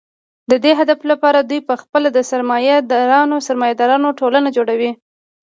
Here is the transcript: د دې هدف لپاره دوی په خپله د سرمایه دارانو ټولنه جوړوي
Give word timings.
د 0.49 0.53
دې 0.63 0.71
هدف 0.79 0.99
لپاره 1.11 1.39
دوی 1.49 1.59
په 1.69 1.75
خپله 1.81 2.07
د 2.13 2.19
سرمایه 2.31 2.75
دارانو 3.75 4.09
ټولنه 4.19 4.49
جوړوي 4.57 4.91